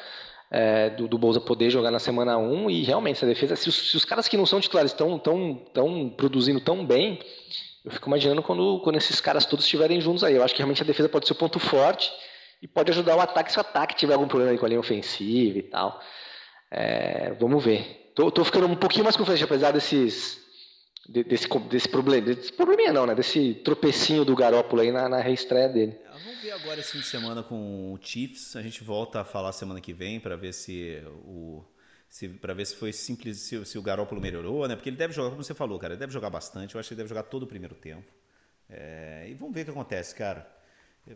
é, 0.51 0.91
do, 0.91 1.09
do 1.09 1.17
Bolsa 1.17 1.41
poder 1.41 1.71
jogar 1.71 1.91
na 1.91 1.99
semana 1.99 2.37
1 2.37 2.69
e 2.69 2.83
realmente 2.83 3.17
essa 3.17 3.27
defesa, 3.27 3.57
se 3.57 3.71
os, 3.71 3.91
se 3.91 3.97
os 3.97 4.05
caras 4.05 4.29
que 4.29 4.37
não 4.37 4.45
são 4.45 4.61
titulares 4.61 4.93
estão 4.93 5.19
tão, 5.19 5.55
tão 5.73 6.11
produzindo 6.11 6.61
tão 6.61 6.85
bem, 6.85 7.21
eu 7.83 7.91
fico 7.91 8.07
imaginando 8.07 8.43
quando, 8.43 8.81
quando 8.81 8.97
esses 8.97 9.19
caras 9.19 9.47
todos 9.47 9.65
estiverem 9.65 9.99
juntos 9.99 10.23
aí. 10.23 10.35
Eu 10.35 10.45
acho 10.45 10.55
que 10.55 10.59
realmente 10.61 10.83
a 10.83 10.87
defesa 10.87 11.09
pode 11.09 11.27
ser 11.27 11.33
o 11.33 11.37
ponto 11.37 11.59
forte 11.59 12.13
e 12.61 12.69
pode 12.69 12.91
ajudar 12.91 13.17
o 13.17 13.21
ataque 13.21 13.51
se 13.51 13.57
o 13.57 13.63
ataque 13.63 13.97
tiver 13.97 14.13
algum 14.13 14.29
problema 14.29 14.57
com 14.59 14.67
a 14.67 14.69
linha 14.69 14.81
ofensiva 14.81 15.59
e 15.59 15.63
tal. 15.63 15.99
É, 16.71 17.33
vamos 17.41 17.65
ver. 17.65 18.08
Tô, 18.19 18.33
tô 18.33 18.45
ficando 18.45 18.67
um 18.67 18.75
pouquinho 18.75 19.05
mais 19.05 19.17
confiante, 19.17 19.45
apesar 19.45 19.71
desses. 19.71 20.41
Desse, 21.09 21.49
desse 21.71 21.89
problema. 21.89 22.35
Desse 22.35 22.53
probleminha 22.53 22.93
não, 22.93 23.07
né? 23.07 23.15
Desse 23.15 23.55
tropecinho 23.65 24.25
do 24.25 24.35
Garópolo 24.35 24.83
aí 24.83 24.91
na, 24.91 25.09
na 25.09 25.21
reestreia 25.21 25.69
dele. 25.69 25.97
É, 26.05 26.19
vamos 26.19 26.43
ver 26.43 26.51
agora 26.51 26.81
esse 26.81 26.91
fim 26.91 26.99
de 26.99 27.07
semana 27.07 27.45
com 27.45 27.93
o 27.93 27.99
Chiefs. 28.03 28.57
A 28.57 28.63
gente 28.63 28.83
volta 28.83 29.21
a 29.21 29.25
falar 29.25 29.53
semana 29.53 29.81
que 29.81 29.93
vem 29.93 30.19
para 30.19 30.35
ver 30.35 30.53
se 30.53 31.01
o. 31.25 31.63
para 32.41 32.55
ver 32.55 32.67
se 32.67 32.75
foi 32.75 32.93
simples, 32.93 33.39
se, 33.39 33.65
se, 33.65 33.79
o 33.79 33.83
Garópolo 33.83 34.21
melhorou, 34.21 34.67
né? 34.67 34.75
Porque 34.75 34.89
ele 34.89 34.97
deve 34.97 35.15
jogar, 35.15 35.31
como 35.31 35.45
você 35.45 35.55
falou, 35.55 35.79
cara, 35.79 35.95
ele 35.95 36.01
deve 36.01 36.13
jogar 36.13 36.29
bastante. 36.29 36.75
Eu 36.75 36.81
acho 36.81 36.89
que 36.89 36.95
ele 36.95 36.99
deve 36.99 37.11
jogar 37.11 37.23
todo 37.23 37.45
o 37.45 37.47
primeiro 37.47 37.77
tempo. 37.77 38.13
É, 38.69 39.29
e 39.29 39.35
vamos 39.35 39.55
ver 39.55 39.61
o 39.61 39.65
que 39.67 39.71
acontece, 39.71 40.13
cara. 40.17 40.45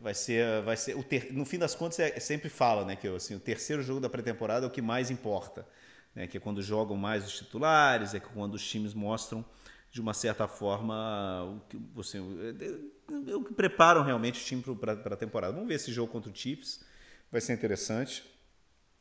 Vai 0.01 0.15
ser, 0.15 0.63
vai 0.63 0.77
ser 0.77 0.97
o 0.97 1.03
ter, 1.03 1.33
no 1.33 1.45
fim 1.45 1.59
das 1.59 1.75
contas 1.75 1.99
é, 1.99 2.21
sempre 2.21 2.49
fala, 2.49 2.85
né, 2.85 2.95
que 2.95 3.09
assim, 3.09 3.35
o 3.35 3.41
terceiro 3.41 3.83
jogo 3.83 3.99
da 3.99 4.09
pré-temporada 4.09 4.65
é 4.65 4.69
o 4.69 4.71
que 4.71 4.81
mais 4.81 5.11
importa 5.11 5.67
né, 6.15 6.27
que 6.27 6.37
é 6.37 6.41
quando 6.41 6.63
jogam 6.63 6.97
mais 6.97 7.27
os 7.27 7.37
titulares, 7.37 8.15
é 8.15 8.21
quando 8.21 8.55
os 8.55 8.67
times 8.67 8.95
mostram 8.95 9.45
de 9.91 10.01
uma 10.01 10.15
certa 10.15 10.49
forma 10.49 11.43
o 11.45 11.61
que 11.69 11.77
é, 11.77 13.35
o 13.35 13.45
que 13.45 13.53
preparam 13.53 14.03
realmente 14.03 14.41
o 14.41 14.45
time 14.45 14.63
para 14.77 14.93
a 14.93 15.17
temporada. 15.17 15.53
Vamos 15.53 15.69
ver 15.69 15.75
esse 15.75 15.93
jogo 15.93 16.11
contra 16.11 16.31
o 16.31 16.35
Chiefs, 16.35 16.85
vai 17.31 17.41
ser 17.41 17.53
interessante. 17.53 18.25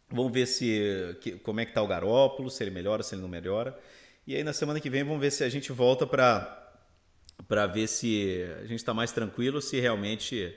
Vamos 0.10 0.34
ver 0.34 0.46
se 0.46 1.18
que, 1.22 1.32
como 1.40 1.62
é 1.62 1.66
que 1.66 1.74
tá 1.74 1.82
o 1.82 1.88
Garópolo, 1.88 2.50
se 2.50 2.62
ele 2.62 2.72
melhora, 2.72 3.02
se 3.02 3.16
ele 3.16 3.22
não 3.22 3.30
melhora. 3.30 3.80
E 4.28 4.36
aí 4.36 4.44
na 4.44 4.52
semana 4.52 4.80
que 4.82 4.90
vem 4.90 5.04
vamos 5.04 5.22
ver 5.22 5.32
se 5.32 5.44
a 5.44 5.50
gente 5.50 5.72
volta 5.72 6.06
para 6.06 6.58
para 7.48 7.66
ver 7.66 7.88
se 7.88 8.46
a 8.60 8.66
gente 8.66 8.76
está 8.76 8.94
mais 8.94 9.12
tranquilo, 9.12 9.62
se 9.62 9.80
realmente 9.80 10.56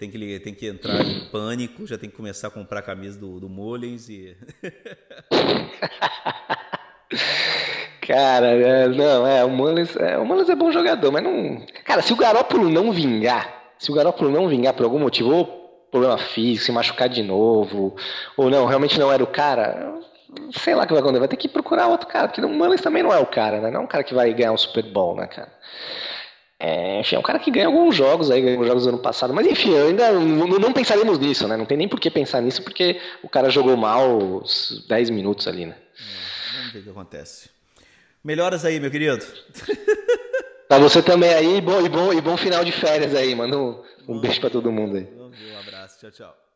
tem 0.00 0.10
que, 0.10 0.40
tem 0.40 0.54
que 0.54 0.66
entrar 0.66 1.04
em 1.04 1.26
pânico, 1.26 1.86
já 1.86 1.98
tem 1.98 2.08
que 2.08 2.16
começar 2.16 2.48
a 2.48 2.50
comprar 2.50 2.78
a 2.78 2.82
camisa 2.82 3.20
do, 3.20 3.38
do 3.38 3.50
Mullins 3.50 4.08
e. 4.08 4.34
Cara, 8.00 8.46
é, 8.46 8.88
não, 8.88 9.26
é, 9.26 9.44
o 9.44 9.50
Mullins, 9.50 9.94
é, 9.96 10.16
o 10.16 10.24
Mullins 10.24 10.48
é 10.48 10.54
bom 10.54 10.72
jogador, 10.72 11.12
mas 11.12 11.22
não. 11.22 11.66
Cara, 11.84 12.00
se 12.00 12.14
o 12.14 12.16
Garópolo 12.16 12.70
não 12.70 12.92
vingar, 12.92 13.74
se 13.78 13.92
o 13.92 13.94
Garópolo 13.94 14.30
não 14.30 14.48
vingar 14.48 14.72
por 14.72 14.84
algum 14.84 14.98
motivo, 14.98 15.34
ou 15.34 15.44
problema 15.90 16.16
físico, 16.16 16.64
se 16.64 16.72
machucar 16.72 17.10
de 17.10 17.22
novo, 17.22 17.94
ou 18.38 18.48
não, 18.48 18.64
realmente 18.64 18.98
não 18.98 19.12
era 19.12 19.22
o 19.22 19.26
cara, 19.26 20.00
sei 20.52 20.74
lá 20.74 20.84
o 20.84 20.86
que 20.86 20.94
vai 20.94 21.02
acontecer, 21.02 21.20
vai 21.20 21.28
ter 21.28 21.36
que 21.36 21.48
procurar 21.48 21.88
outro 21.88 22.08
cara, 22.08 22.26
porque 22.26 22.40
o 22.40 22.48
Mullins 22.48 22.80
também 22.80 23.02
não 23.02 23.12
é 23.12 23.18
o 23.18 23.26
cara, 23.26 23.60
né? 23.60 23.70
Não 23.70 23.82
é 23.82 23.84
um 23.84 23.88
cara 23.88 24.02
que 24.02 24.14
vai 24.14 24.32
ganhar 24.32 24.52
um 24.52 24.56
Super 24.56 24.84
Bowl, 24.84 25.14
né, 25.14 25.26
cara? 25.26 25.52
É, 26.62 27.00
enfim, 27.00 27.16
é 27.16 27.18
um 27.18 27.22
cara 27.22 27.38
que 27.38 27.50
ganha 27.50 27.66
alguns 27.66 27.96
jogos 27.96 28.30
aí, 28.30 28.42
ganhou 28.42 28.66
jogos 28.66 28.82
do 28.82 28.90
ano 28.90 28.98
passado, 28.98 29.32
mas 29.32 29.46
enfim, 29.46 29.74
ainda 29.78 30.12
não, 30.12 30.46
não, 30.46 30.72
pensaremos 30.74 31.18
nisso, 31.18 31.48
né? 31.48 31.56
Não 31.56 31.64
tem 31.64 31.78
nem 31.78 31.88
por 31.88 31.98
que 31.98 32.10
pensar 32.10 32.42
nisso, 32.42 32.62
porque 32.62 33.00
o 33.22 33.30
cara 33.30 33.48
jogou 33.48 33.74
mal 33.78 34.18
os 34.18 34.84
10 34.86 35.08
minutos 35.08 35.48
ali, 35.48 35.64
né? 35.64 35.74
É, 35.74 36.58
vamos 36.58 36.72
ver 36.74 36.78
o 36.80 36.82
que 36.82 36.90
acontece. 36.90 37.48
Melhoras 38.22 38.66
aí, 38.66 38.78
meu 38.78 38.90
querido. 38.90 39.24
Pra 40.68 40.78
você 40.78 41.02
também 41.02 41.32
aí, 41.32 41.56
e 41.56 41.60
bom, 41.62 41.80
e 41.84 41.88
bom, 41.88 42.12
e 42.12 42.20
bom 42.20 42.36
final 42.36 42.62
de 42.62 42.72
férias 42.72 43.14
aí, 43.14 43.34
manda 43.34 43.58
um, 43.58 43.82
um 44.06 44.20
beijo 44.20 44.38
pra 44.38 44.50
todo 44.50 44.70
mundo 44.70 44.98
aí. 44.98 45.08
Um 45.18 45.58
abraço, 45.58 45.98
tchau, 45.98 46.10
tchau. 46.10 46.49